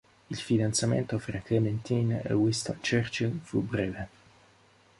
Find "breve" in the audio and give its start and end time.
3.61-4.09